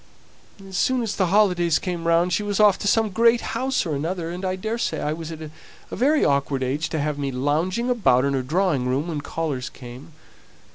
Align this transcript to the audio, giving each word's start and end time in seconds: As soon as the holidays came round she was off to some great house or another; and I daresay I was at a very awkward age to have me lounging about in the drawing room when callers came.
As 0.67 0.77
soon 0.79 1.03
as 1.03 1.15
the 1.15 1.27
holidays 1.27 1.77
came 1.77 2.07
round 2.07 2.33
she 2.33 2.41
was 2.41 2.59
off 2.59 2.79
to 2.79 2.87
some 2.87 3.11
great 3.11 3.41
house 3.53 3.85
or 3.85 3.93
another; 3.93 4.31
and 4.31 4.43
I 4.43 4.55
daresay 4.55 4.99
I 4.99 5.13
was 5.13 5.31
at 5.31 5.43
a 5.43 5.51
very 5.95 6.25
awkward 6.25 6.63
age 6.63 6.89
to 6.89 6.99
have 6.99 7.19
me 7.19 7.31
lounging 7.31 7.87
about 7.87 8.25
in 8.25 8.33
the 8.33 8.41
drawing 8.41 8.87
room 8.87 9.09
when 9.09 9.21
callers 9.21 9.69
came. 9.69 10.13